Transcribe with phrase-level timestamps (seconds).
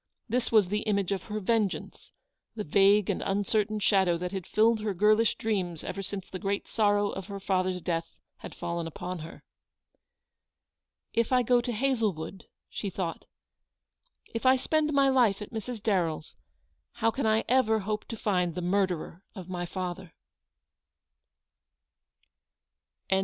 [0.27, 2.11] This was the image of her vengeance,
[2.55, 6.67] the vague and uncertain shadow that had filled her girlish dreams ever since the great
[6.67, 9.43] sorrow of her father's death had fallen upon her.
[11.13, 13.25] "If I go to Hazlewood," she thought,
[14.33, 15.79] "if I spend my life at Mrs.
[15.83, 16.35] Darren" s,
[16.93, 20.15] how can I ever hope to find the murderer of my father